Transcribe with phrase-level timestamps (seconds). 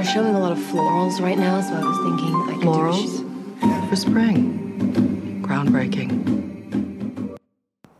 [0.00, 3.90] They're showing a lot of florals right now, so I was thinking I could Florals?
[3.90, 5.42] For spring.
[5.42, 7.36] Groundbreaking.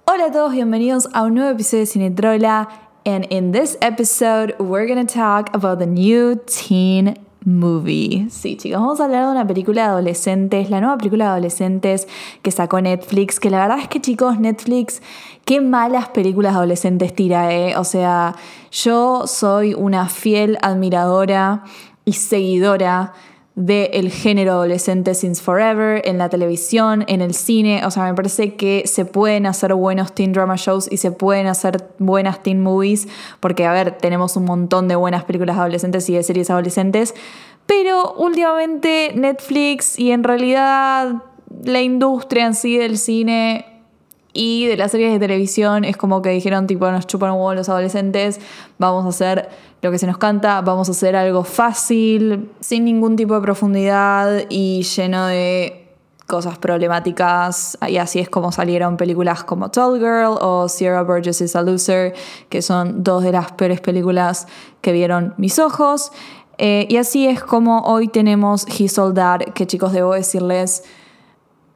[0.08, 2.68] Hola a todos, bienvenidos a un nuevo episodio de Cinetrola.
[3.04, 8.26] And in this episode, we're gonna talk about the new teen movie.
[8.30, 12.08] Sí, chicos, vamos a hablar de una película de adolescentes, la nueva película de adolescentes
[12.40, 15.02] que sacó Netflix, que la verdad es que chicos, Netflix,
[15.44, 17.76] qué malas películas de adolescentes tira, ¿eh?
[17.76, 18.34] O sea,
[18.70, 21.64] yo soy una fiel admiradora
[22.10, 23.12] y seguidora
[23.54, 27.86] del género adolescente since forever, en la televisión, en el cine.
[27.86, 31.46] O sea, me parece que se pueden hacer buenos teen drama shows y se pueden
[31.46, 33.06] hacer buenas teen movies,
[33.38, 37.14] porque, a ver, tenemos un montón de buenas películas adolescentes y de series adolescentes.
[37.66, 41.22] Pero últimamente Netflix y en realidad
[41.62, 43.79] la industria en sí del cine
[44.32, 47.54] y de las series de televisión es como que dijeron tipo nos chupan un huevo
[47.54, 48.40] los adolescentes,
[48.78, 49.48] vamos a hacer
[49.82, 54.44] lo que se nos canta, vamos a hacer algo fácil, sin ningún tipo de profundidad
[54.48, 55.80] y lleno de
[56.30, 57.76] cosas problemáticas.
[57.88, 62.14] Y así es como salieron películas como Tall Girl o Sierra Burgess is a Loser,
[62.48, 64.46] que son dos de las peores películas
[64.80, 66.12] que vieron mis ojos.
[66.58, 70.84] Eh, y así es como hoy tenemos His Soldad, que chicos debo decirles,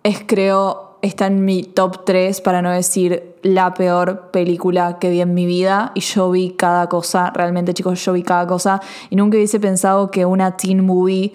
[0.02, 5.20] es creo está en mi top 3, para no decir la peor película que vi
[5.20, 5.92] en mi vida.
[5.94, 8.80] Y yo vi cada cosa, realmente chicos, yo vi cada cosa.
[9.10, 11.34] Y nunca hubiese pensado que una teen movie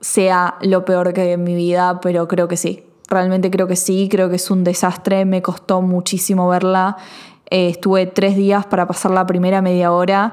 [0.00, 2.84] sea lo peor que vi en mi vida, pero creo que sí.
[3.08, 6.96] Realmente creo que sí, creo que es un desastre, me costó muchísimo verla.
[7.50, 10.32] Eh, estuve tres días para pasar la primera media hora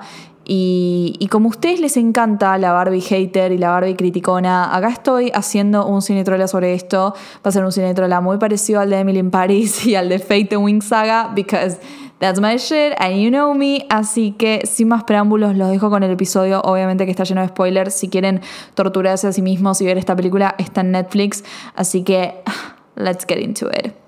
[0.50, 5.30] y, como a ustedes les encanta la Barbie hater y la Barbie criticona, acá estoy
[5.34, 7.14] haciendo un cinetrola sobre esto.
[7.45, 10.20] Va a ser un cinetrola muy parecido al de Emily in Paris y al de
[10.20, 11.80] Fate and Wing Saga, because
[12.20, 13.86] that's my shit and you know me.
[13.89, 16.61] Así que sin más preámbulos, los dejo con el episodio.
[16.61, 17.94] Obviamente que está lleno de spoilers.
[17.94, 18.39] Si quieren
[18.73, 21.44] torturarse a sí mismos y ver esta película, está en Netflix.
[21.76, 22.42] Así que,
[22.95, 24.07] let's get into it.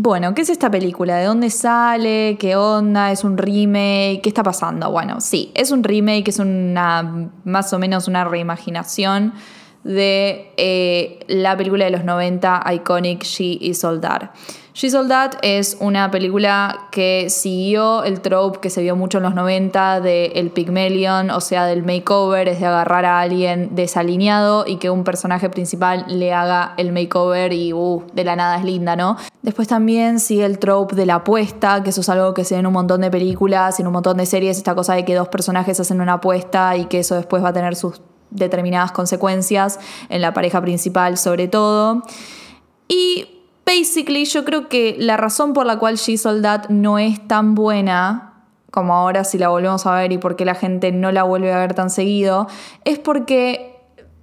[0.00, 1.16] Bueno, ¿qué es esta película?
[1.16, 2.36] ¿De dónde sale?
[2.38, 3.10] ¿Qué onda?
[3.10, 4.20] ¿Es un remake?
[4.22, 4.92] ¿Qué está pasando?
[4.92, 9.32] Bueno, sí, es un remake, es una más o menos una reimaginación
[9.82, 14.30] de eh, la película de los 90, Iconic She is Soldar.
[14.78, 19.34] She Soldat es una película que siguió el trope que se vio mucho en los
[19.34, 24.76] 90 del el Pygmalion, o sea, del makeover, es de agarrar a alguien desalineado y
[24.76, 28.94] que un personaje principal le haga el makeover y uh, de la nada es linda,
[28.94, 29.16] ¿no?
[29.42, 32.60] Después también sigue el trope de la apuesta, que eso es algo que se ve
[32.60, 35.26] en un montón de películas, en un montón de series, esta cosa de que dos
[35.26, 38.00] personajes hacen una apuesta y que eso después va a tener sus
[38.30, 42.04] determinadas consecuencias en la pareja principal sobre todo.
[42.86, 43.37] Y
[43.68, 48.32] Basically, yo creo que la razón por la cual She Soldat no es tan buena
[48.70, 51.52] como ahora si la volvemos a ver y por qué la gente no la vuelve
[51.52, 52.46] a ver tan seguido,
[52.86, 53.76] es porque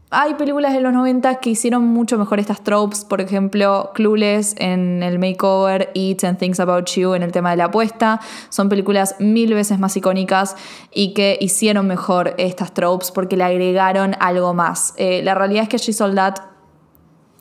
[0.09, 5.03] hay películas de los 90 que hicieron mucho mejor estas tropes, por ejemplo, Clueless en
[5.03, 8.21] el makeover y Ten Things About You en el tema de la apuesta.
[8.49, 10.55] Son películas mil veces más icónicas
[10.91, 14.95] y que hicieron mejor estas tropes porque le agregaron algo más.
[14.97, 16.54] Eh, la realidad es que She Soldat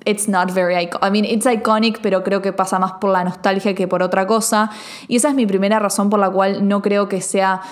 [0.04, 0.98] it's not very iconic.
[1.02, 4.26] I mean, it's iconic, pero creo que pasa más por la nostalgia que por otra
[4.26, 4.70] cosa.
[5.08, 7.62] Y esa es mi primera razón por la cual no creo que sea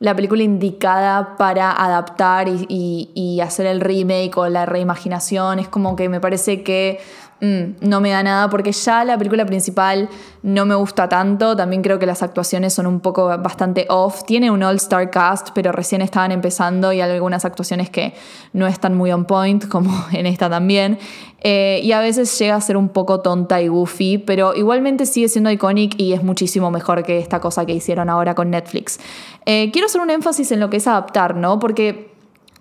[0.00, 5.58] la película indicada para adaptar y, y hacer el remake o la reimaginación.
[5.58, 7.00] Es como que me parece que
[7.40, 10.08] Mm, no me da nada porque ya la película principal
[10.42, 11.56] no me gusta tanto.
[11.56, 14.24] También creo que las actuaciones son un poco bastante off.
[14.24, 18.14] Tiene un all-star cast, pero recién estaban empezando y hay algunas actuaciones que
[18.52, 20.98] no están muy on point, como en esta también.
[21.40, 25.28] Eh, y a veces llega a ser un poco tonta y goofy, pero igualmente sigue
[25.28, 28.98] siendo iconic y es muchísimo mejor que esta cosa que hicieron ahora con Netflix.
[29.46, 31.60] Eh, quiero hacer un énfasis en lo que es adaptar, ¿no?
[31.60, 32.07] Porque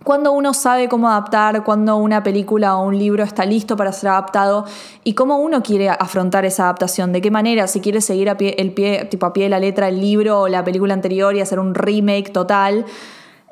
[0.07, 4.12] cuando uno sabe cómo adaptar, cuando una película o un libro está listo para ser
[4.12, 4.63] adaptado
[5.04, 8.56] y cómo uno quiere afrontar esa adaptación, de qué manera, si quiere seguir a pie,
[8.57, 11.42] el pie, tipo a pie de la letra el libro o la película anterior y
[11.42, 12.86] hacer un remake total.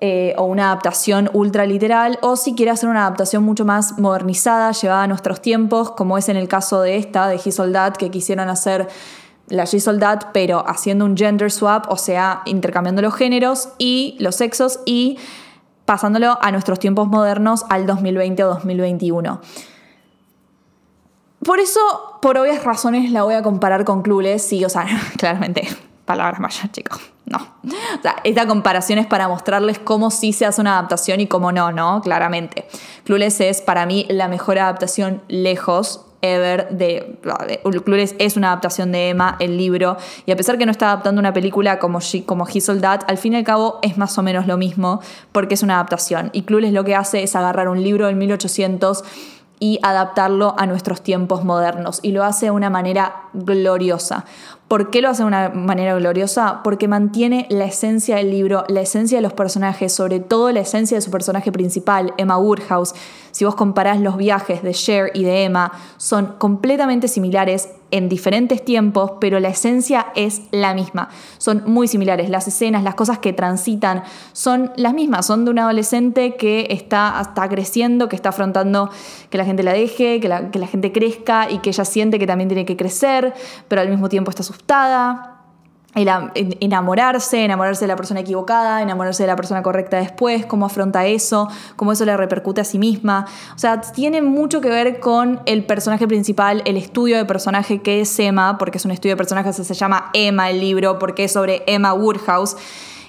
[0.01, 4.71] Eh, o una adaptación ultra literal, o si quiere hacer una adaptación mucho más modernizada,
[4.73, 8.11] llevada a nuestros tiempos, como es en el caso de esta, de He Soldat, que
[8.11, 8.89] quisieron hacer
[9.47, 14.35] la He Soldat, pero haciendo un gender swap, o sea, intercambiando los géneros y los
[14.35, 15.17] sexos y
[15.85, 19.41] pasándolo a nuestros tiempos modernos al 2020 o 2021.
[21.43, 21.79] Por eso,
[22.21, 24.87] por obvias razones, la voy a comparar con Clueless, sí, o sea,
[25.17, 25.67] claramente,
[26.05, 27.37] palabras mayores, chicos, no.
[27.37, 31.51] O sea, esta comparación es para mostrarles cómo sí se hace una adaptación y cómo
[31.51, 32.01] no, ¿no?
[32.01, 32.67] Claramente.
[33.03, 37.17] Clueless es para mí la mejor adaptación lejos ever de,
[37.83, 41.19] Clueless es una adaptación de Emma, el libro, y a pesar que no está adaptando
[41.19, 42.59] una película como, She, como He
[43.07, 45.01] al fin y al cabo es más o menos lo mismo
[45.31, 46.29] porque es una adaptación.
[46.33, 49.03] Y Clueless lo que hace es agarrar un libro del 1800
[49.59, 51.99] y adaptarlo a nuestros tiempos modernos.
[52.01, 54.25] Y lo hace de una manera gloriosa.
[54.67, 56.61] ¿Por qué lo hace de una manera gloriosa?
[56.63, 60.97] Porque mantiene la esencia del libro, la esencia de los personajes, sobre todo la esencia
[60.97, 62.95] de su personaje principal, Emma Woodhouse.
[63.29, 68.63] Si vos comparás los viajes de Cher y de Emma, son completamente similares en diferentes
[68.65, 71.09] tiempos, pero la esencia es la misma.
[71.37, 72.29] Son muy similares.
[72.29, 74.03] Las escenas, las cosas que transitan
[74.33, 75.25] son las mismas.
[75.25, 78.89] Son de un adolescente que está, está creciendo, que está afrontando
[79.29, 82.19] que la gente la deje, que la, que la gente crezca y que ella siente
[82.19, 83.33] que también tiene que crecer,
[83.67, 85.35] pero al mismo tiempo está asustada
[85.95, 91.47] enamorarse, enamorarse de la persona equivocada, enamorarse de la persona correcta después, cómo afronta eso,
[91.77, 93.25] cómo eso le repercute a sí misma.
[93.55, 98.01] O sea, tiene mucho que ver con el personaje principal, el estudio de personaje que
[98.01, 101.31] es Emma, porque es un estudio de personaje, se llama Emma el libro, porque es
[101.31, 102.57] sobre Emma Woodhouse.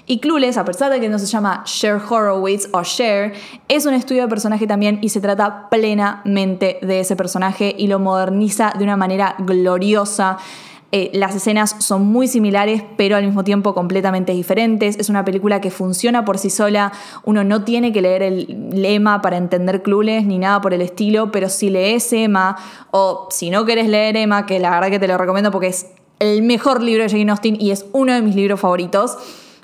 [0.09, 3.33] Y Clueless, a pesar de que no se llama Cher Horowitz o Cher,
[3.67, 7.99] es un estudio de personaje también y se trata plenamente de ese personaje y lo
[7.99, 10.37] moderniza de una manera gloriosa.
[10.93, 14.97] Eh, las escenas son muy similares, pero al mismo tiempo completamente diferentes.
[14.97, 16.93] Es una película que funciona por sí sola.
[17.25, 21.29] Uno no tiene que leer el lema para entender Clueless ni nada por el estilo,
[21.31, 22.55] pero si lees Emma
[22.91, 25.87] o si no querés leer Emma, que la verdad que te lo recomiendo porque es
[26.19, 29.17] el mejor libro de Jane Austen y es uno de mis libros favoritos,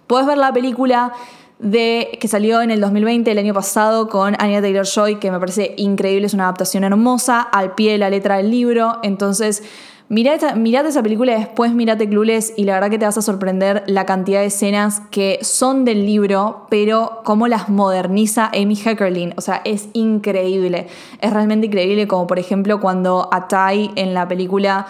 [0.08, 1.14] puedes ver la película
[1.60, 5.40] de, que salió en el 2020, el año pasado, con Anya Taylor Joy, que me
[5.40, 9.00] parece increíble, es una adaptación hermosa, al pie de la letra del libro.
[9.02, 9.64] Entonces,
[10.14, 13.84] Mirate, esa película y después mirate Clueless y la verdad que te vas a sorprender
[13.88, 19.34] la cantidad de escenas que son del libro, pero cómo las moderniza Amy Heckerling.
[19.38, 20.86] O sea, es increíble.
[21.20, 24.86] Es realmente increíble como por ejemplo cuando a Tai en la película...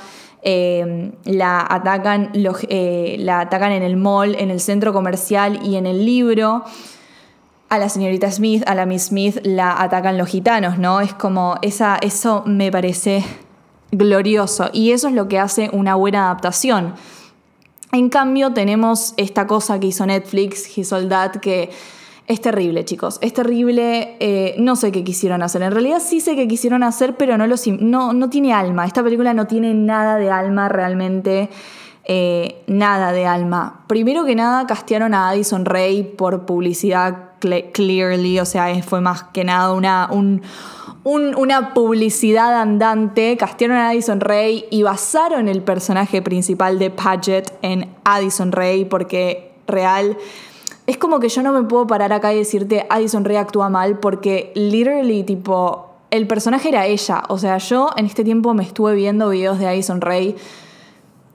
[0.45, 2.31] Eh, la, atacan,
[2.67, 6.65] eh, la atacan en el mall, en el centro comercial y en el libro
[7.69, 10.99] a la señorita Smith, a la Miss Smith, la atacan los gitanos, ¿no?
[10.99, 13.23] Es como, esa, eso me parece
[13.93, 16.93] glorioso y eso es lo que hace una buena adaptación.
[17.91, 21.69] En cambio tenemos esta cosa que hizo Netflix, His Soldat, que
[22.25, 23.19] es terrible, chicos.
[23.21, 24.15] Es terrible.
[24.19, 25.61] Eh, no sé qué quisieron hacer.
[25.61, 28.85] En realidad sí sé qué quisieron hacer, pero no, lo, no, no tiene alma.
[28.85, 31.49] Esta película no tiene nada de alma realmente.
[32.05, 33.85] Eh, nada de alma.
[33.87, 38.39] Primero que nada, castearon a Addison Ray por publicidad, clearly.
[38.39, 40.41] O sea, fue más que nada una, un,
[41.03, 47.89] una publicidad andante, castearon a Addison Ray y basaron el personaje principal de Paget en
[48.03, 50.17] Addison Ray porque real...
[50.85, 53.99] Es como que yo no me puedo parar acá y decirte Addison Ray actúa mal
[53.99, 57.23] porque literally tipo el personaje era ella.
[57.29, 60.35] O sea, yo en este tiempo me estuve viendo videos de Addison Ray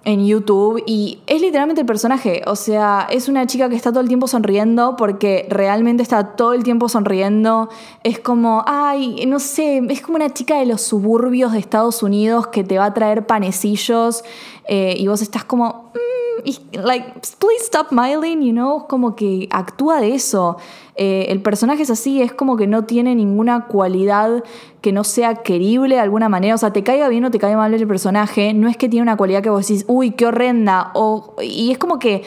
[0.05, 4.01] en YouTube y es literalmente el personaje, o sea, es una chica que está todo
[4.01, 7.69] el tiempo sonriendo porque realmente está todo el tiempo sonriendo,
[8.05, 12.47] es como, ay, no sé, es como una chica de los suburbios de Estados Unidos
[12.47, 14.25] que te va a traer panecillos
[14.67, 16.28] eh, y vos estás como, mm,
[16.73, 20.57] like, please stop smiling, you know, como que actúa de eso.
[20.97, 24.43] Eh, el personaje es así, es como que no tiene ninguna cualidad
[24.81, 26.55] que no sea querible de alguna manera.
[26.55, 29.03] O sea, te caiga bien o te caiga mal el personaje, no es que tiene
[29.03, 30.91] una cualidad que vos decís, uy, qué horrenda.
[30.95, 32.25] O, y es como que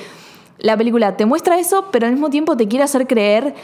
[0.57, 3.55] la película te muestra eso, pero al mismo tiempo te quiere hacer creer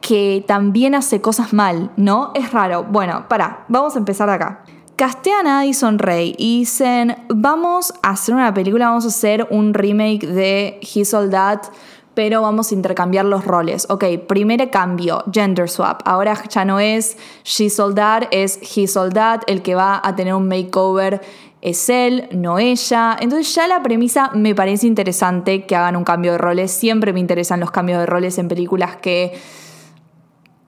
[0.00, 2.30] que también hace cosas mal, ¿no?
[2.34, 2.84] Es raro.
[2.84, 4.64] Bueno, para, vamos a empezar de acá.
[4.96, 9.74] Castean a Addison Ray y dicen, vamos a hacer una película, vamos a hacer un
[9.74, 11.66] remake de His Soldat
[12.14, 13.86] pero vamos a intercambiar los roles.
[13.90, 16.00] Ok, primer cambio, gender swap.
[16.04, 19.42] Ahora ya no es she soldat, es he soldat.
[19.46, 21.20] El que va a tener un makeover
[21.60, 23.16] es él, no ella.
[23.20, 26.70] Entonces ya la premisa me parece interesante que hagan un cambio de roles.
[26.70, 29.32] Siempre me interesan los cambios de roles en películas que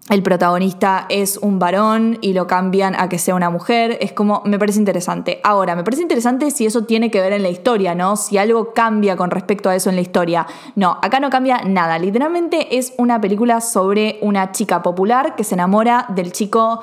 [0.08, 4.42] el protagonista es un varón y lo cambian a que sea una mujer, es como,
[4.44, 5.40] me parece interesante.
[5.42, 8.16] Ahora, me parece interesante si eso tiene que ver en la historia, ¿no?
[8.16, 10.46] Si algo cambia con respecto a eso en la historia.
[10.76, 11.98] No, acá no cambia nada.
[11.98, 16.82] Literalmente es una película sobre una chica popular que se enamora del chico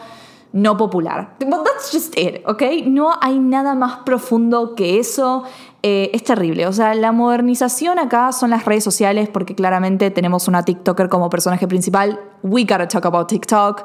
[0.53, 1.35] no popular.
[1.39, 2.63] But that's just it, ¿ok?
[2.85, 5.43] No hay nada más profundo que eso.
[5.85, 6.65] eh, es terrible.
[6.65, 11.29] O sea, la modernización acá son las redes sociales porque claramente tenemos una TikToker como
[11.29, 12.19] personaje principal.
[12.41, 13.83] We gotta talk about TikTok.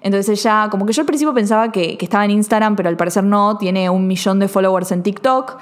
[0.00, 2.96] Entonces ella, como que yo al principio pensaba que, que estaba en Instagram, pero al
[2.96, 5.58] parecer no, tiene un millón de followers en TikTok.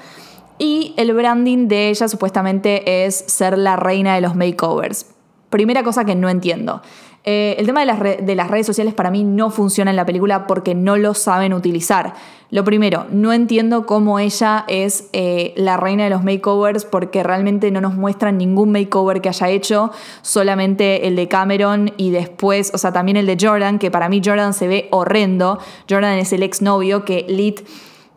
[0.59, 5.07] Y el branding de ella supuestamente es ser la reina de los makeovers.
[5.49, 6.83] Primera cosa que no entiendo.
[7.25, 10.05] Eh, el tema de las, de las, redes sociales para mí no funciona en la
[10.05, 12.13] película porque no lo saben utilizar.
[12.49, 17.69] Lo primero, no entiendo cómo ella es eh, la reina de los makeovers porque realmente
[17.71, 19.91] no nos muestran ningún makeover que haya hecho,
[20.23, 24.21] solamente el de Cameron y después, o sea, también el de Jordan, que para mí
[24.23, 25.59] Jordan se ve horrendo.
[25.87, 27.61] Jordan es el exnovio que Lit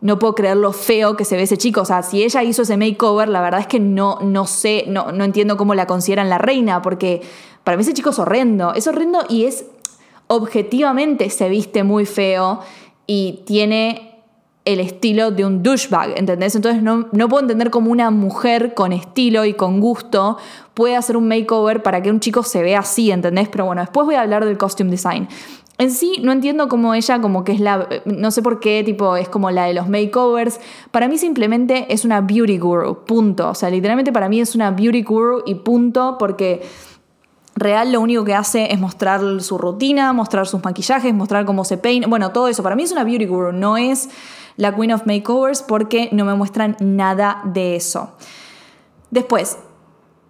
[0.03, 1.81] no puedo creer lo feo que se ve ese chico.
[1.81, 5.13] O sea, si ella hizo ese makeover, la verdad es que no, no sé, no,
[5.13, 7.21] no entiendo cómo la consideran la reina, porque
[7.63, 9.65] para mí ese chico es horrendo, es horrendo y es
[10.27, 12.61] objetivamente se viste muy feo
[13.07, 14.13] y tiene
[14.65, 16.55] el estilo de un douchebag, ¿entendés?
[16.55, 20.37] Entonces no, no, puedo entender cómo una mujer con estilo y con gusto
[20.73, 23.49] puede hacer un makeover para que un chico se vea así, ¿entendés?
[23.49, 25.27] Pero bueno, después voy a hablar del costume design.
[25.79, 29.17] En sí, no entiendo cómo ella como que es la, no sé por qué, tipo,
[29.17, 30.59] es como la de los makeovers.
[30.91, 33.49] Para mí simplemente es una beauty guru, punto.
[33.49, 36.61] O sea, literalmente para mí es una beauty guru y punto, porque
[37.55, 41.77] Real lo único que hace es mostrar su rutina, mostrar sus maquillajes, mostrar cómo se
[41.77, 42.07] peina.
[42.07, 42.63] Bueno, todo eso.
[42.63, 44.09] Para mí es una beauty guru, no es
[44.57, 48.13] la Queen of Makeovers porque no me muestran nada de eso.
[49.11, 49.57] Después,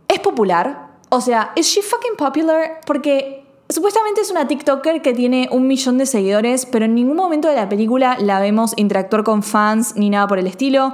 [0.07, 0.97] ¿es popular?
[1.09, 2.81] O sea, ¿es she fucking popular?
[2.85, 7.47] Porque Supuestamente es una TikToker que tiene un millón de seguidores, pero en ningún momento
[7.47, 10.93] de la película la vemos interactuar con fans ni nada por el estilo.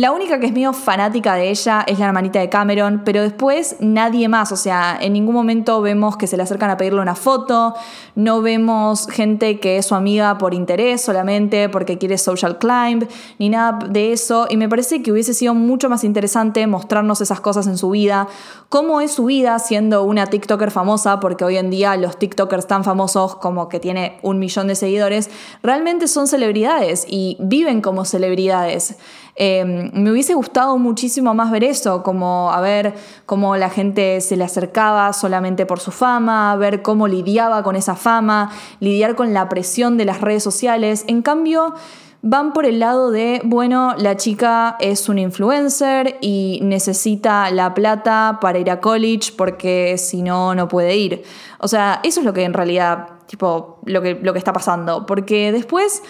[0.00, 3.76] La única que es medio fanática de ella es la hermanita de Cameron, pero después
[3.80, 4.50] nadie más.
[4.50, 7.74] O sea, en ningún momento vemos que se le acercan a pedirle una foto,
[8.14, 13.06] no vemos gente que es su amiga por interés solamente, porque quiere social climb,
[13.38, 14.46] ni nada de eso.
[14.48, 18.26] Y me parece que hubiese sido mucho más interesante mostrarnos esas cosas en su vida,
[18.70, 22.84] cómo es su vida siendo una TikToker famosa, porque hoy en día los TikTokers tan
[22.84, 25.28] famosos como que tiene un millón de seguidores,
[25.62, 28.96] realmente son celebridades y viven como celebridades.
[29.42, 32.92] Em, me hubiese gustado muchísimo más ver eso, como a ver
[33.24, 37.94] cómo la gente se le acercaba solamente por su fama, ver cómo lidiaba con esa
[37.94, 41.04] fama, lidiar con la presión de las redes sociales.
[41.06, 41.72] En cambio,
[42.20, 48.40] van por el lado de, bueno, la chica es un influencer y necesita la plata
[48.42, 51.22] para ir a college porque si no, no puede ir.
[51.60, 55.06] O sea, eso es lo que en realidad, tipo, lo que, lo que está pasando.
[55.06, 56.02] Porque después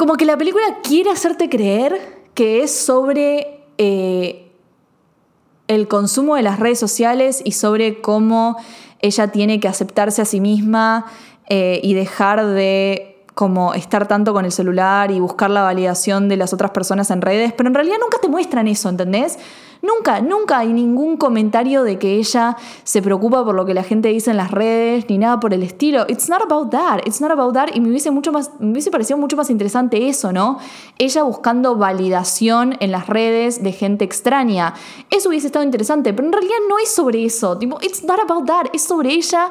[0.00, 2.00] como que la película quiere hacerte creer
[2.32, 4.50] que es sobre eh,
[5.68, 8.56] el consumo de las redes sociales y sobre cómo
[9.00, 11.04] ella tiene que aceptarse a sí misma
[11.50, 16.38] eh, y dejar de como estar tanto con el celular y buscar la validación de
[16.38, 19.38] las otras personas en redes, pero en realidad nunca te muestran eso, ¿entendés?
[19.82, 24.08] Nunca, nunca hay ningún comentario de que ella se preocupa por lo que la gente
[24.08, 26.04] dice en las redes, ni nada por el estilo.
[26.08, 27.68] It's not about that, it's not about that.
[27.74, 28.50] Y me hubiese, mucho más,
[28.92, 30.58] parecido mucho más interesante eso, ¿no?
[30.98, 34.74] Ella buscando validación en las redes de gente extraña.
[35.08, 37.56] Eso hubiese estado interesante, pero en realidad no es sobre eso.
[37.56, 39.50] Tipo, it's not about that, es sobre ella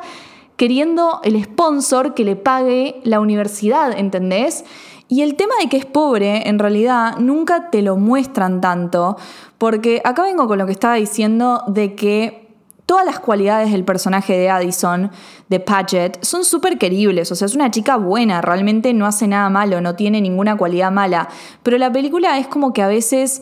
[0.57, 4.65] queriendo el sponsor que le pague la universidad, ¿entendés?
[5.11, 9.17] Y el tema de que es pobre, en realidad, nunca te lo muestran tanto,
[9.57, 12.47] porque acá vengo con lo que estaba diciendo de que
[12.85, 15.11] todas las cualidades del personaje de Addison,
[15.47, 17.31] de Paget, son súper queribles.
[17.31, 20.91] O sea, es una chica buena, realmente no hace nada malo, no tiene ninguna cualidad
[20.91, 21.27] mala.
[21.63, 23.41] Pero la película es como que a veces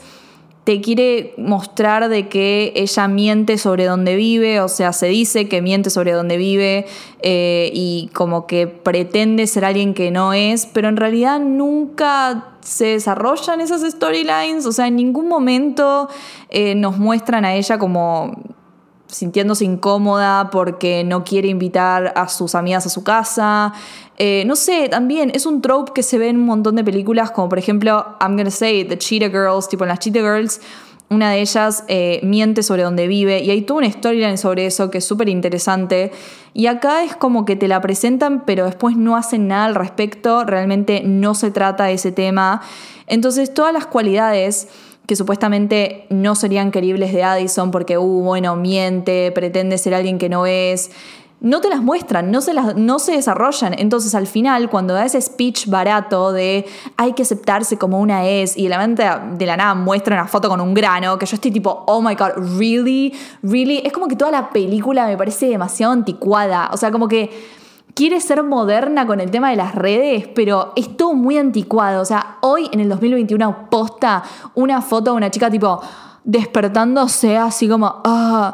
[0.68, 5.62] te quiere mostrar de que ella miente sobre dónde vive, o sea, se dice que
[5.62, 6.86] miente sobre dónde vive
[7.22, 12.88] eh, y como que pretende ser alguien que no es, pero en realidad nunca se
[12.88, 16.10] desarrollan esas storylines, o sea, en ningún momento
[16.50, 18.36] eh, nos muestran a ella como
[19.08, 23.74] sintiéndose incómoda porque no quiere invitar a sus amigas a su casa.
[24.18, 27.32] Eh, no sé, también es un trope que se ve en un montón de películas,
[27.32, 30.60] como por ejemplo, I'm gonna say, The Cheetah Girls, tipo en las Cheetah Girls,
[31.10, 34.92] una de ellas eh, miente sobre dónde vive y hay toda una storyline sobre eso
[34.92, 36.12] que es súper interesante.
[36.54, 40.44] Y acá es como que te la presentan, pero después no hacen nada al respecto,
[40.44, 42.62] realmente no se trata de ese tema.
[43.06, 44.68] Entonces, todas las cualidades
[45.06, 50.28] que supuestamente no serían queribles de Addison porque, uh, bueno, miente, pretende ser alguien que
[50.28, 50.92] no es.
[51.40, 53.76] No te las muestran, no se, las, no se desarrollan.
[53.78, 56.66] Entonces, al final, cuando da ese speech barato de
[56.98, 60.50] hay que aceptarse como una es, y la mente de la nada muestra una foto
[60.50, 63.14] con un grano, que yo estoy tipo, oh my god, really,
[63.44, 63.82] really.
[63.86, 66.72] Es como que toda la película me parece demasiado anticuada.
[66.74, 67.30] O sea, como que
[67.94, 72.02] quiere ser moderna con el tema de las redes, pero es todo muy anticuado.
[72.02, 74.24] O sea, hoy en el 2021 posta
[74.56, 75.82] una foto de una chica tipo
[76.24, 78.54] despertándose así como, ah,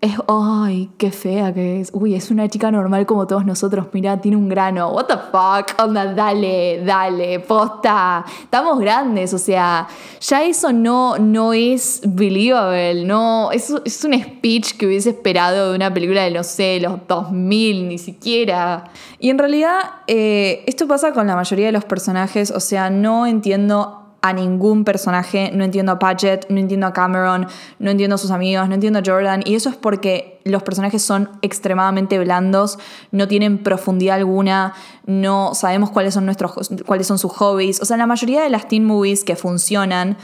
[0.00, 1.90] es, ay, qué fea que es.
[1.92, 3.86] Uy, es una chica normal como todos nosotros.
[3.92, 4.90] Mira, tiene un grano.
[4.90, 5.82] What the fuck?
[5.82, 8.24] Onda, dale, dale, posta.
[8.42, 9.88] Estamos grandes, o sea,
[10.20, 13.04] ya eso no, no es believable.
[13.06, 17.06] No, es, es un speech que hubiese esperado de una película de, no sé, los
[17.08, 18.84] 2000, ni siquiera.
[19.18, 22.50] Y en realidad, eh, esto pasa con la mayoría de los personajes.
[22.50, 27.46] O sea, no entiendo a ningún personaje, no entiendo a Paget, no entiendo a Cameron,
[27.78, 31.02] no entiendo a sus amigos, no entiendo a Jordan, y eso es porque los personajes
[31.02, 32.78] son extremadamente blandos,
[33.10, 34.74] no tienen profundidad alguna,
[35.06, 38.68] no sabemos cuáles son nuestros cuáles son sus hobbies, o sea, la mayoría de las
[38.68, 40.16] teen movies que funcionan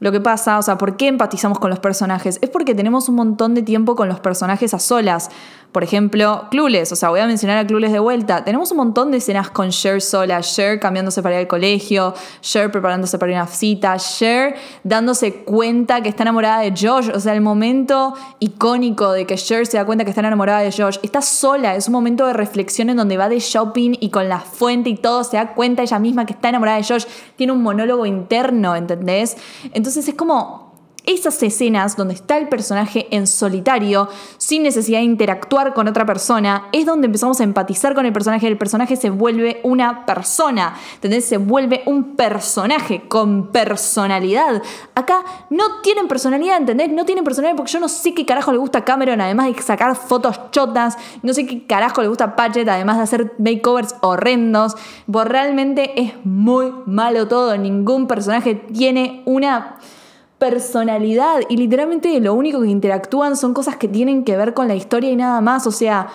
[0.00, 2.38] lo que pasa, o sea, ¿por qué empatizamos con los personajes?
[2.40, 5.28] Es porque tenemos un montón de tiempo con los personajes a solas.
[5.72, 8.44] Por ejemplo, Clueless, o sea, voy a mencionar a Clueless de vuelta.
[8.44, 12.72] Tenemos un montón de escenas con Cher sola, Cher cambiándose para ir al colegio, Cher
[12.72, 17.40] preparándose para una cita, Cher dándose cuenta que está enamorada de Josh, o sea, el
[17.40, 20.96] momento icónico de que Cher se da cuenta que está enamorada de Josh.
[21.02, 24.40] Está sola, es un momento de reflexión en donde va de shopping y con la
[24.40, 27.04] fuente y todo se da cuenta ella misma que está enamorada de Josh.
[27.36, 29.36] Tiene un monólogo interno, ¿entendés?
[29.72, 30.69] Entonces, entonces es como
[31.06, 36.68] esas escenas donde está el personaje en solitario, sin necesidad de interactuar con otra persona,
[36.72, 38.46] es donde empezamos a empatizar con el personaje.
[38.46, 41.24] El personaje se vuelve una persona, ¿entendés?
[41.24, 44.62] Se vuelve un personaje con personalidad.
[44.94, 46.90] Acá no tienen personalidad, ¿entendés?
[46.90, 49.94] No tienen personalidad porque yo no sé qué carajo le gusta Cameron, además de sacar
[49.96, 54.76] fotos chotas, no sé qué carajo le gusta a Paget, además de hacer makeovers horrendos.
[55.10, 57.56] Pues realmente es muy malo todo.
[57.56, 59.78] Ningún personaje tiene una
[60.40, 64.74] personalidad y literalmente lo único que interactúan son cosas que tienen que ver con la
[64.74, 65.66] historia y nada más.
[65.66, 66.08] O sea,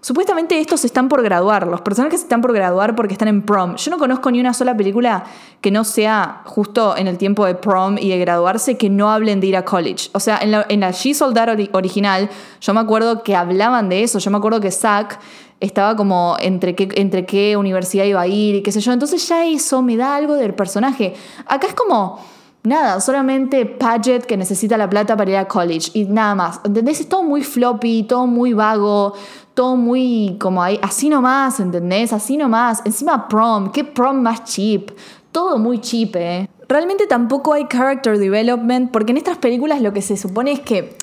[0.00, 3.74] supuestamente estos están por graduar, los personajes están por graduar porque están en prom.
[3.74, 5.24] Yo no conozco ni una sola película
[5.60, 9.40] que no sea justo en el tiempo de prom y de graduarse que no hablen
[9.40, 10.10] de ir a college.
[10.12, 14.20] O sea, en la, en She Soldat original, yo me acuerdo que hablaban de eso.
[14.20, 15.18] Yo me acuerdo que Zack
[15.58, 18.92] estaba como entre qué, entre qué universidad iba a ir y qué sé yo.
[18.92, 21.14] Entonces ya eso me da algo del personaje.
[21.46, 22.20] Acá es como
[22.64, 26.60] Nada, solamente Paget que necesita la plata para ir a college y nada más.
[26.64, 27.00] ¿Entendés?
[27.00, 29.14] Es todo muy floppy, todo muy vago,
[29.54, 32.12] todo muy como ahí, así nomás, ¿entendés?
[32.12, 32.80] Así nomás.
[32.84, 34.92] Encima prom, ¿qué prom más cheap?
[35.32, 36.48] Todo muy cheap, ¿eh?
[36.68, 40.96] Realmente tampoco hay character development porque en estas películas lo que se supone es que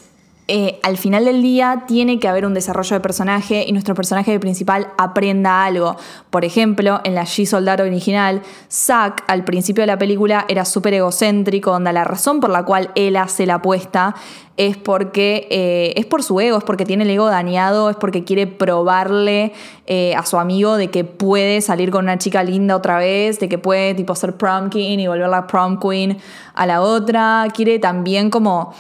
[0.52, 4.40] eh, al final del día tiene que haber un desarrollo de personaje y nuestro personaje
[4.40, 5.96] principal aprenda algo.
[6.32, 10.96] Por ejemplo, en la She Soldado original, Zack al principio de la película era súper
[10.96, 14.16] egocéntrico, donde la razón por la cual él hace la apuesta
[14.58, 18.24] es porque eh, es por su ego, es porque tiene el ego dañado, es porque
[18.24, 19.54] quiere probarle
[19.86, 23.50] eh, a su amigo de que puede salir con una chica linda otra vez, de
[23.50, 26.18] que puede tipo ser prom king y volverla prom queen
[26.56, 28.74] a la otra, quiere también como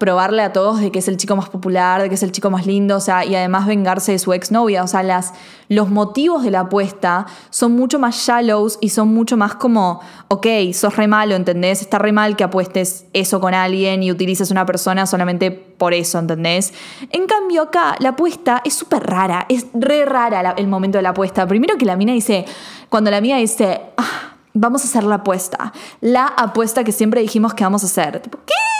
[0.00, 2.48] probarle a todos de que es el chico más popular, de que es el chico
[2.48, 4.82] más lindo, o sea, y además vengarse de su exnovia.
[4.82, 5.34] O sea, las,
[5.68, 10.46] los motivos de la apuesta son mucho más shallows y son mucho más como, ok,
[10.72, 11.82] sos re malo, ¿entendés?
[11.82, 16.18] Está re mal que apuestes eso con alguien y utilices una persona solamente por eso,
[16.18, 16.72] ¿entendés?
[17.10, 21.10] En cambio, acá la apuesta es súper rara, es re rara el momento de la
[21.10, 21.46] apuesta.
[21.46, 22.46] Primero que la mina dice,
[22.88, 27.52] cuando la mina dice, ah, vamos a hacer la apuesta, la apuesta que siempre dijimos
[27.52, 28.22] que vamos a hacer.
[28.22, 28.79] ¿Qué?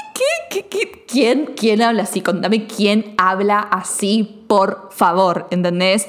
[1.07, 2.21] Quién, quién habla así?
[2.21, 6.07] Contame quién habla así, por favor, ¿entendés?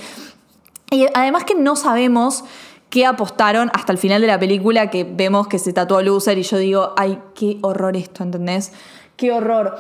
[0.91, 2.43] Y además que no sabemos
[2.89, 6.43] qué apostaron hasta el final de la película que vemos que se tatuó Loser y
[6.43, 8.73] yo digo, ay, qué horror esto, ¿entendés?
[9.15, 9.77] Qué horror.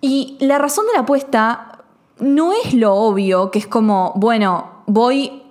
[0.00, 1.78] Y la razón de la apuesta
[2.18, 5.42] no es lo obvio, que es como, bueno, voy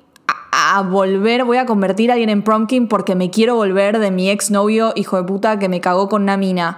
[0.51, 4.29] a, volver, voy a convertir a alguien en Promkin porque me quiero volver de mi
[4.29, 6.77] exnovio, hijo de puta, que me cagó con una mina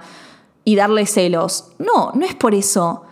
[0.64, 1.72] y darle celos.
[1.78, 3.02] No, no es por eso.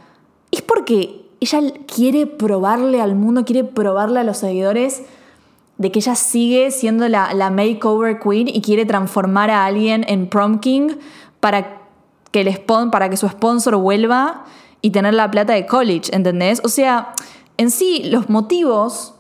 [0.51, 1.61] Es porque ella
[1.93, 5.03] quiere probarle al mundo, quiere probarle a los seguidores
[5.79, 10.29] de que ella sigue siendo la, la makeover queen y quiere transformar a alguien en
[10.29, 10.91] prom king
[11.41, 11.81] para
[12.31, 12.61] que, el
[12.91, 14.45] para que su sponsor vuelva
[14.81, 16.61] y tener la plata de college, ¿entendés?
[16.65, 17.15] O sea,
[17.57, 19.15] en sí, los motivos,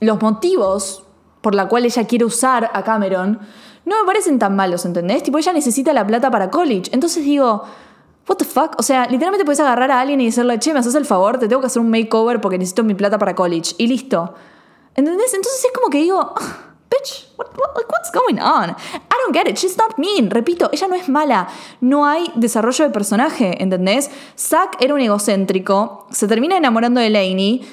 [0.00, 1.04] los motivos
[1.40, 3.40] por la cual ella quiere usar a Cameron
[3.86, 5.22] no me parecen tan malos, ¿entendés?
[5.22, 6.90] Tipo, ella necesita la plata para college.
[6.92, 7.62] Entonces digo,
[8.28, 8.74] what the fuck?
[8.78, 11.48] O sea, literalmente puedes agarrar a alguien y decirle, che, me haces el favor, te
[11.48, 13.74] tengo que hacer un makeover porque necesito mi plata para college.
[13.78, 14.34] Y listo.
[14.96, 15.32] ¿Entendés?
[15.34, 16.34] Entonces es como que digo,
[16.90, 17.46] bitch, what,
[17.88, 18.70] what's going on?
[18.70, 20.30] I don't get it, she's not mean.
[20.30, 21.48] Repito, ella no es mala.
[21.80, 24.10] No hay desarrollo de personaje, ¿entendés?
[24.36, 27.64] Zack era un egocéntrico, se termina enamorando de Lainey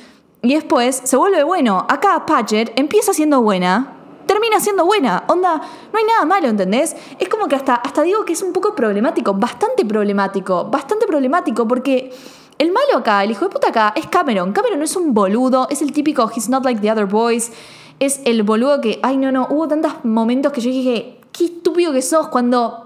[0.43, 1.87] y después se vuelve bueno.
[1.89, 3.92] Acá Patchett empieza siendo buena,
[4.25, 5.23] termina siendo buena.
[5.27, 6.95] Onda, no hay nada malo, ¿entendés?
[7.19, 11.67] Es como que hasta, hasta digo que es un poco problemático, bastante problemático, bastante problemático,
[11.67, 12.13] porque
[12.57, 14.53] el malo acá, el hijo de puta acá, es Cameron.
[14.53, 17.51] Cameron no es un boludo, es el típico, he's not like the other boys.
[17.99, 21.93] Es el boludo que, ay, no, no, hubo tantos momentos que yo dije, qué estúpido
[21.93, 22.83] que sos cuando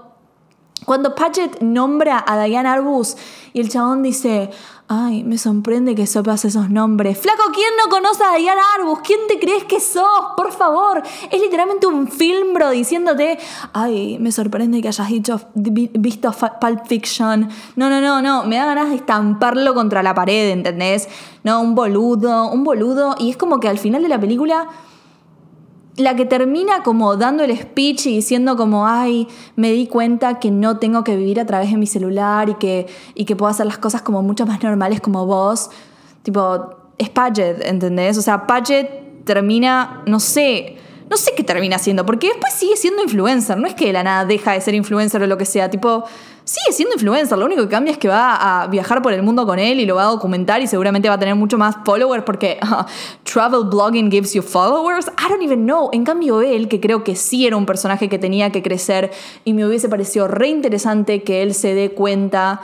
[0.84, 3.16] cuando Patchett nombra a Diane Arbus
[3.52, 4.50] y el chabón dice,
[4.88, 7.18] ay, me sorprende que sepas esos nombres.
[7.18, 9.00] Flaco, ¿quién no conoce a Diane Arbus?
[9.00, 10.32] ¿Quién te crees que sos?
[10.36, 11.02] Por favor.
[11.30, 13.38] Es literalmente un film, bro, diciéndote,
[13.74, 17.48] ay, me sorprende que hayas dicho, visto Pulp Fiction.
[17.76, 18.44] No, no, no, no.
[18.44, 21.08] Me da ganas de estamparlo contra la pared, ¿entendés?
[21.44, 23.14] No, un boludo, un boludo.
[23.18, 24.68] Y es como que al final de la película
[25.98, 30.50] la que termina como dando el speech y diciendo como, ay, me di cuenta que
[30.50, 33.66] no tengo que vivir a través de mi celular y que, y que puedo hacer
[33.66, 35.70] las cosas como mucho más normales como vos,
[36.22, 38.16] tipo, es Paget, ¿entendés?
[38.18, 40.76] O sea, Paget termina, no sé,
[41.10, 44.02] no sé qué termina haciendo, porque después sigue siendo influencer, no es que de la
[44.02, 46.04] nada deja de ser influencer o lo que sea, tipo,
[46.48, 49.44] sigue siendo influencer, lo único que cambia es que va a viajar por el mundo
[49.44, 52.24] con él y lo va a documentar y seguramente va a tener mucho más followers
[52.24, 52.58] porque
[53.22, 55.08] travel blogging gives you followers.
[55.08, 55.90] I don't even know.
[55.92, 59.10] En cambio él, que creo que sí era un personaje que tenía que crecer
[59.44, 62.62] y me hubiese parecido re interesante que él se dé cuenta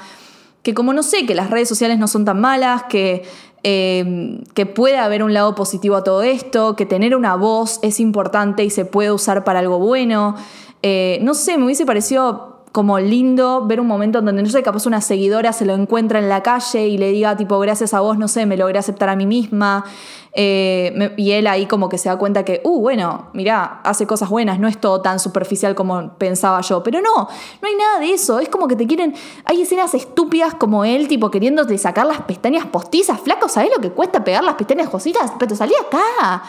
[0.62, 3.22] que como no sé, que las redes sociales no son tan malas, que
[3.64, 8.00] em, que puede haber un lado positivo a todo esto, que tener una voz es
[8.00, 10.36] importante y se puede usar para algo bueno.
[10.82, 14.84] Eh, no sé, me hubiese parecido como lindo ver un momento donde, no sé, capaz
[14.86, 18.18] una seguidora se lo encuentra en la calle y le diga, tipo, gracias a vos,
[18.18, 19.84] no sé, me logré aceptar a mí misma.
[20.32, 24.28] Eh, y él ahí como que se da cuenta que, uh, bueno, mirá, hace cosas
[24.28, 26.82] buenas, no es todo tan superficial como pensaba yo.
[26.82, 28.40] Pero no, no hay nada de eso.
[28.40, 29.14] Es como que te quieren.
[29.44, 33.20] Hay escenas estúpidas como él, tipo, queriéndote sacar las pestañas postizas.
[33.20, 35.30] Flaco, ¿sabés lo que cuesta pegar las pestañas postizas?
[35.38, 36.42] Pero salí acá.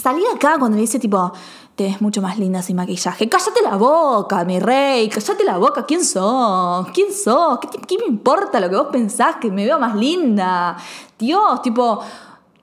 [0.00, 1.32] Salí acá cuando le dice, tipo,
[1.74, 3.28] te ves mucho más linda sin maquillaje.
[3.28, 5.84] Cállate la boca, mi rey, cállate la boca.
[5.86, 6.86] ¿Quién sos?
[6.94, 7.58] ¿Quién sos?
[7.58, 10.76] ¿Qué, ¿Qué, me importa lo que vos pensás que me veo más linda?
[11.18, 12.00] Dios, tipo,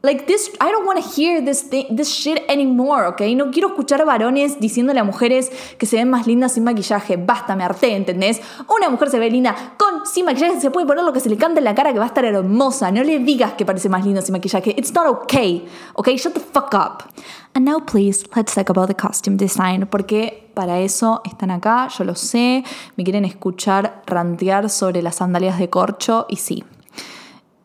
[0.06, 3.22] Like this, I don't want to hear this, this shit anymore, ¿ok?
[3.36, 7.18] No quiero escuchar varones diciéndole a mujeres que se ven más lindas sin maquillaje.
[7.18, 8.40] Basta, me harté, ¿entendés?
[8.78, 11.38] Una mujer se ve linda con sin maquillaje, se puede poner lo que se le
[11.38, 12.92] cante en la cara que va a estar hermosa.
[12.92, 14.76] No le digas que parece más linda sin maquillaje.
[14.78, 15.66] It's not okay,
[15.96, 16.10] ¿ok?
[16.10, 17.12] Shut the fuck up.
[17.56, 22.04] And now please, let's talk about the costume design, porque para eso están acá, yo
[22.04, 22.64] lo sé,
[22.96, 26.64] me quieren escuchar rantear sobre las sandalias de corcho y sí.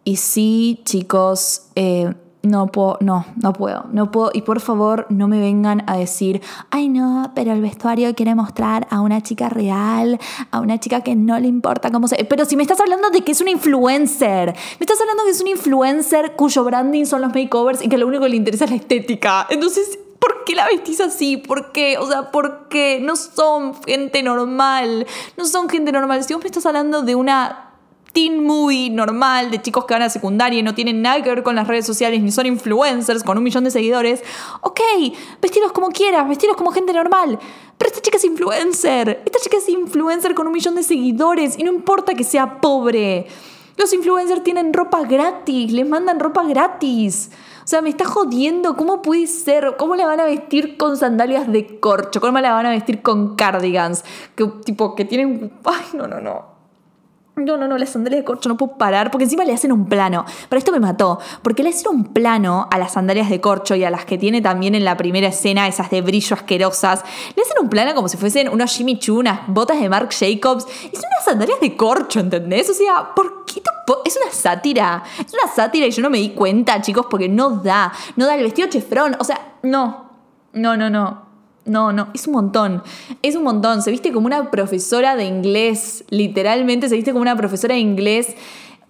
[0.04, 4.30] Y sí, chicos, eh, no puedo, no, no puedo, no puedo.
[4.32, 8.86] Y por favor, no me vengan a decir, ay no, pero el vestuario quiere mostrar
[8.90, 10.18] a una chica real,
[10.50, 12.24] a una chica que no le importa cómo se...
[12.24, 15.36] Pero si me estás hablando de que es una influencer, me estás hablando de que
[15.36, 18.64] es una influencer cuyo branding son los makeovers y que lo único que le interesa
[18.64, 19.46] es la estética.
[19.50, 21.36] Entonces, ¿por qué la vestís así?
[21.36, 21.98] ¿Por qué?
[21.98, 23.00] O sea, ¿por qué?
[23.02, 26.24] No son gente normal, no son gente normal.
[26.24, 27.69] Si vos me estás hablando de una
[28.12, 31.42] teen movie normal de chicos que van a secundaria y no tienen nada que ver
[31.42, 34.22] con las redes sociales ni son influencers con un millón de seguidores,
[34.60, 34.80] ok,
[35.40, 37.38] vestiros como quieras, vestiros como gente normal.
[37.78, 41.62] Pero esta chica es influencer, esta chica es influencer con un millón de seguidores y
[41.62, 43.26] no importa que sea pobre.
[43.76, 47.30] Los influencers tienen ropa gratis, les mandan ropa gratis.
[47.64, 48.76] O sea, me está jodiendo.
[48.76, 49.76] ¿Cómo puede ser?
[49.78, 52.20] ¿Cómo la van a vestir con sandalias de corcho?
[52.20, 54.04] ¿Cómo la van a vestir con cardigans?
[54.34, 55.52] Que tipo, que tienen.
[55.64, 56.59] Ay, no, no, no.
[57.44, 59.86] No, no, no, las sandalias de corcho no puedo parar, porque encima le hacen un
[59.86, 60.26] plano.
[60.48, 63.84] Pero esto me mató, porque le hacen un plano a las sandalias de corcho y
[63.84, 67.02] a las que tiene también en la primera escena, esas de brillo asquerosas.
[67.34, 70.64] Le hacen un plano como si fuesen unos Jimmy Choo, unas botas de Marc Jacobs.
[70.64, 72.68] Son unas sandalias de corcho, ¿entendés?
[72.68, 73.62] O sea, ¿por qué?
[74.04, 75.02] Es una sátira.
[75.18, 77.92] Es una sátira y yo no me di cuenta, chicos, porque no da.
[78.16, 79.16] No da el vestido chefrón.
[79.18, 80.10] O sea, no.
[80.52, 81.29] No, no, no.
[81.70, 82.82] No, no, es un montón.
[83.22, 83.80] Es un montón.
[83.82, 86.04] Se viste como una profesora de inglés.
[86.10, 88.34] Literalmente se viste como una profesora de inglés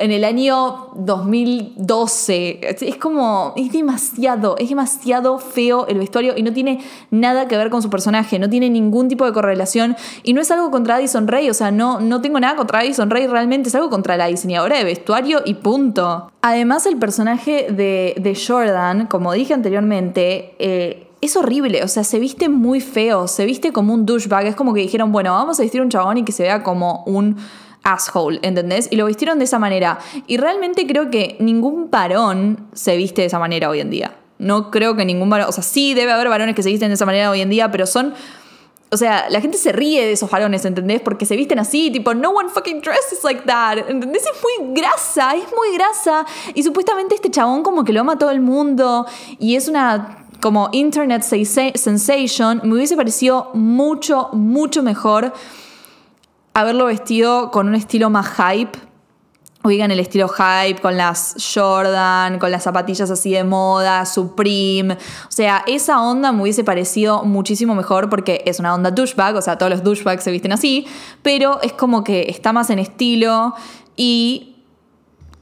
[0.01, 2.61] en el año 2012.
[2.81, 7.69] Es como, es demasiado, es demasiado feo el vestuario y no tiene nada que ver
[7.69, 11.29] con su personaje, no tiene ningún tipo de correlación y no es algo contra Addison
[11.29, 14.29] Ray, o sea, no, no tengo nada contra Addison Ray, realmente es algo contra la
[14.29, 16.33] diseñadora de vestuario y punto.
[16.40, 22.19] Además, el personaje de, de Jordan, como dije anteriormente, eh, es horrible, o sea, se
[22.19, 25.63] viste muy feo, se viste como un douchebag, es como que dijeron, bueno, vamos a
[25.63, 27.37] vestir un chabón y que se vea como un
[27.83, 28.89] asshole, ¿entendés?
[28.91, 29.99] Y lo vistieron de esa manera.
[30.27, 34.17] Y realmente creo que ningún varón se viste de esa manera hoy en día.
[34.39, 36.95] No creo que ningún varón, o sea, sí debe haber varones que se visten de
[36.95, 38.15] esa manera hoy en día, pero son
[38.93, 41.01] o sea, la gente se ríe de esos varones, ¿entendés?
[41.01, 43.79] Porque se visten así, tipo, no one fucking dresses like that.
[43.89, 44.25] ¿Entendés?
[44.25, 46.27] Es muy grasa, es muy grasa.
[46.55, 49.07] Y supuestamente este chabón como que lo ama todo el mundo.
[49.39, 52.61] Y es una como internet sensation.
[52.64, 55.33] Me hubiese parecido mucho, mucho mejor
[56.55, 58.90] haberlo vestido con un estilo más hype
[59.62, 64.94] Oigan el estilo hype con las Jordan, con las zapatillas así de moda, Supreme.
[64.94, 69.42] O sea, esa onda me hubiese parecido muchísimo mejor porque es una onda douchebag, o
[69.42, 70.87] sea, todos los douchebags se visten así,
[71.20, 73.55] pero es como que está más en estilo
[73.96, 74.50] y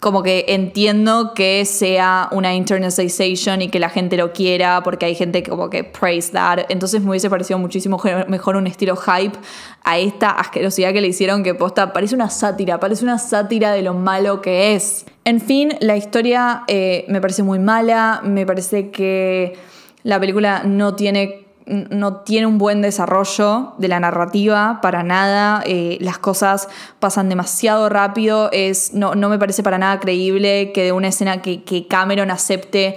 [0.00, 5.14] como que entiendo que sea una internetization y que la gente lo quiera porque hay
[5.14, 6.66] gente que como que praise that.
[6.68, 9.37] Entonces me hubiese parecido muchísimo mejor un estilo hype
[9.82, 13.82] a esta asquerosidad que le hicieron que posta parece una sátira, parece una sátira de
[13.82, 15.04] lo malo que es.
[15.24, 19.58] En fin, la historia eh, me parece muy mala, me parece que
[20.04, 25.98] la película no tiene no tiene un buen desarrollo de la narrativa para nada, eh,
[26.00, 30.92] las cosas pasan demasiado rápido, es, no, no, me parece para nada creíble que de
[30.92, 32.96] una escena que, que Cameron acepte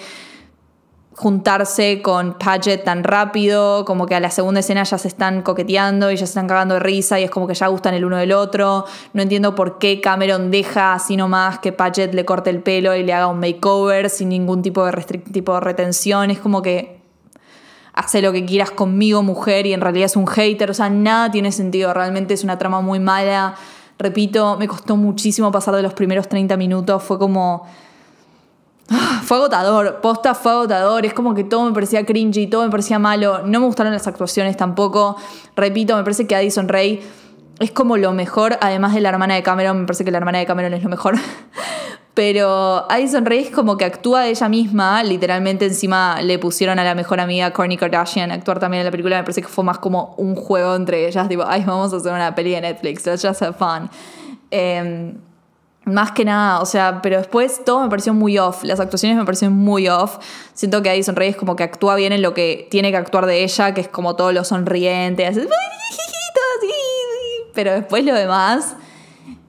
[1.14, 6.10] juntarse con Paget tan rápido, como que a la segunda escena ya se están coqueteando
[6.10, 8.18] y ya se están cagando de risa y es como que ya gustan el uno
[8.18, 8.86] del otro.
[9.14, 13.04] No entiendo por qué Cameron deja así nomás que Paget le corte el pelo y
[13.04, 14.92] le haga un makeover sin ningún tipo de,
[15.32, 16.32] tipo de retención.
[16.32, 17.01] Es como que
[17.94, 20.70] hace lo que quieras conmigo, mujer, y en realidad es un hater.
[20.70, 21.94] O sea, nada tiene sentido.
[21.94, 23.56] Realmente es una trama muy mala.
[24.00, 27.04] Repito, me costó muchísimo pasar de los primeros 30 minutos.
[27.04, 27.66] Fue como.
[28.94, 32.70] Ah, fue agotador, posta fue agotador, es como que todo me parecía cringy, todo me
[32.70, 35.16] parecía malo, no me gustaron las actuaciones tampoco,
[35.56, 37.02] repito, me parece que Addison Ray
[37.60, 40.40] es como lo mejor, además de la hermana de Cameron, me parece que la hermana
[40.40, 41.16] de Cameron es lo mejor,
[42.14, 46.94] Pero Addison Rae como que actúa de ella misma, literalmente encima le pusieron a la
[46.94, 49.80] mejor amiga Kourtney Kardashian a actuar también en la película, me parece que fue más
[49.80, 53.26] como un juego entre ellas, tipo, ay, vamos a hacer una peli de Netflix, let's
[53.26, 53.90] just have fun.
[54.50, 55.16] Em,
[55.86, 59.24] más que nada, o sea, pero después todo me pareció muy off, las actuaciones me
[59.24, 60.18] parecieron muy off.
[60.54, 63.26] Siento que Addison Rae es como que actúa bien en lo que tiene que actuar
[63.26, 65.42] de ella, que es como todo lo sonriente, así,
[67.54, 68.76] pero después lo demás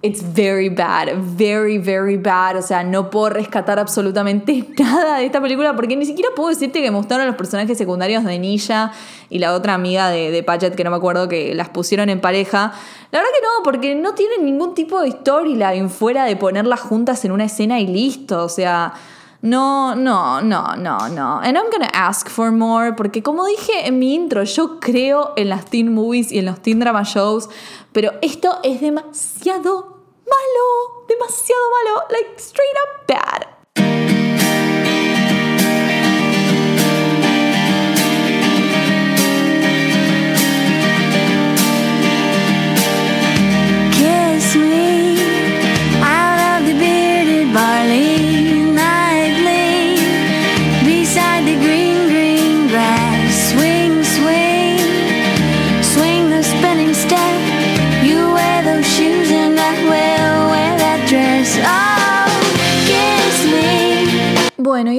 [0.04, 2.56] It's very bad, very, very bad.
[2.56, 6.82] O sea, no puedo rescatar absolutamente nada de esta película porque ni siquiera puedo decirte
[6.82, 8.90] que me gustaron los personajes secundarios de Nilla
[9.30, 12.72] y la otra amiga de, de que no me acuerdo, que las pusieron en pareja.
[13.12, 17.24] La verdad que no, porque no tienen ningún tipo de storyline fuera de ponerlas juntas
[17.24, 18.42] en una escena y listo.
[18.42, 18.94] O sea,
[19.42, 21.40] no, no, no, no, no.
[21.40, 25.48] And I'm gonna ask for more, porque como dije en mi intro, yo creo en
[25.48, 27.48] las teen movies y en los teen drama shows,
[27.92, 29.91] pero esto es demasiado
[30.26, 34.21] malo, demasiado malo, like straight up bad.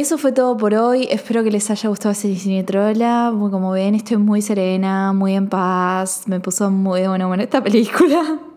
[0.03, 1.07] Eso fue todo por hoy.
[1.09, 3.31] Espero que les haya gustado este cinetrola.
[3.31, 6.23] Como ven, estoy muy serena, muy en paz.
[6.25, 8.39] Me puso muy bueno, bueno esta película.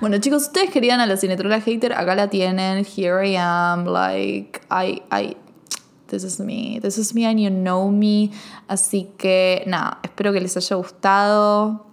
[0.00, 2.84] Bueno, chicos, ustedes querían a la cinetrola hater, acá la tienen.
[2.84, 5.36] Here I am, like, I, I,
[6.08, 8.32] this is me, this is me and you know me.
[8.66, 11.86] Así que, nada, espero que les haya gustado.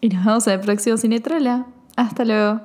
[0.00, 1.66] Y nos vemos en el próximo cinetrola.
[1.94, 2.62] Hasta luego.